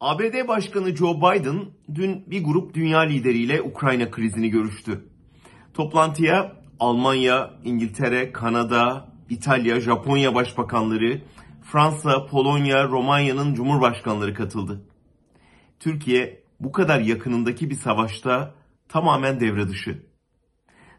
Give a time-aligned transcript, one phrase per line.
[0.00, 1.60] ABD Başkanı Joe Biden
[1.94, 5.04] dün bir grup dünya lideriyle Ukrayna krizini görüştü.
[5.74, 11.22] Toplantıya Almanya, İngiltere, Kanada, İtalya, Japonya başbakanları,
[11.62, 14.82] Fransa, Polonya, Romanya'nın cumhurbaşkanları katıldı.
[15.80, 18.54] Türkiye bu kadar yakınındaki bir savaşta
[18.88, 20.02] tamamen devre dışı.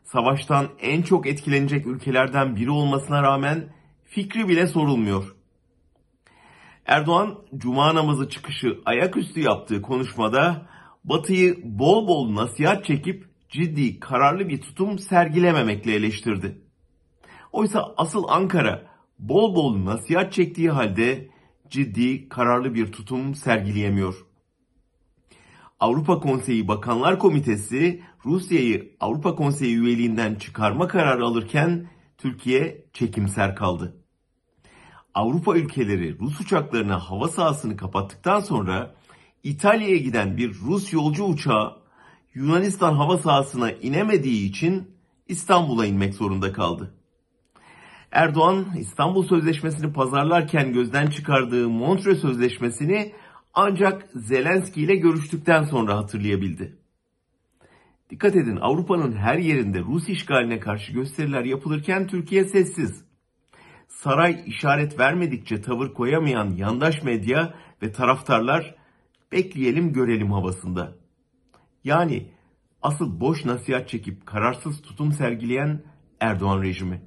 [0.04, 3.74] Savaştan en çok etkilenecek ülkelerden biri olmasına rağmen
[4.04, 5.41] fikri bile sorulmuyor.
[6.92, 10.68] Erdoğan cuma namazı çıkışı ayaküstü yaptığı konuşmada
[11.04, 16.62] Batı'yı bol bol nasihat çekip ciddi kararlı bir tutum sergilememekle eleştirdi.
[17.52, 18.84] Oysa asıl Ankara
[19.20, 21.30] bol bol nasihat çektiği halde
[21.70, 24.26] ciddi kararlı bir tutum sergileyemiyor.
[25.80, 31.88] Avrupa Konseyi Bakanlar Komitesi Rusya'yı Avrupa Konseyi üyeliğinden çıkarma kararı alırken
[32.18, 34.01] Türkiye çekimser kaldı.
[35.14, 38.96] Avrupa ülkeleri Rus uçaklarına hava sahasını kapattıktan sonra
[39.44, 41.78] İtalya'ya giden bir Rus yolcu uçağı
[42.34, 44.88] Yunanistan hava sahasına inemediği için
[45.28, 46.94] İstanbul'a inmek zorunda kaldı.
[48.12, 53.12] Erdoğan İstanbul Sözleşmesi'ni pazarlarken gözden çıkardığı Montre Sözleşmesi'ni
[53.54, 56.78] ancak Zelenski ile görüştükten sonra hatırlayabildi.
[58.10, 63.11] Dikkat edin Avrupa'nın her yerinde Rus işgaline karşı gösteriler yapılırken Türkiye sessiz.
[64.04, 68.76] Saray işaret vermedikçe tavır koyamayan yandaş medya ve taraftarlar
[69.32, 70.96] bekleyelim görelim havasında.
[71.84, 72.32] Yani
[72.82, 75.84] asıl boş nasihat çekip kararsız tutum sergileyen
[76.20, 77.02] Erdoğan rejimi.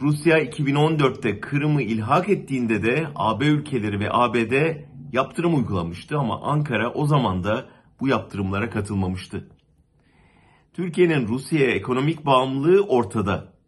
[0.00, 4.76] Rusya 2014'te Kırım'ı ilhak ettiğinde de AB ülkeleri ve ABD
[5.12, 7.68] yaptırım uygulamıştı ama Ankara o zaman da
[8.00, 9.48] bu yaptırımlara katılmamıştı.
[10.72, 13.59] Türkiye'nin Rusya'ya ekonomik bağımlılığı ortada.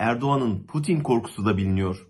[0.00, 2.06] Erdoğan'ın Putin korkusu da biliniyor.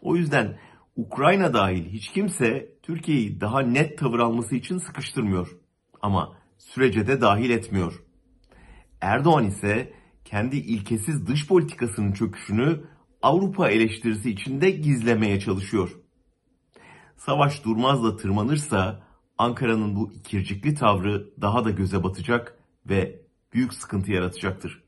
[0.00, 0.58] O yüzden
[0.96, 5.56] Ukrayna dahil hiç kimse Türkiye'yi daha net tavır alması için sıkıştırmıyor.
[6.02, 8.04] Ama sürece de dahil etmiyor.
[9.00, 9.92] Erdoğan ise
[10.24, 12.84] kendi ilkesiz dış politikasının çöküşünü
[13.22, 15.90] Avrupa eleştirisi içinde gizlemeye çalışıyor.
[17.16, 19.06] Savaş durmaz da tırmanırsa
[19.38, 23.22] Ankara'nın bu ikircikli tavrı daha da göze batacak ve
[23.52, 24.83] büyük sıkıntı yaratacaktır.